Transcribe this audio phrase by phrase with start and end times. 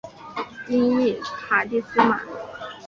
[0.67, 2.19] 音译卡蒂斯玛。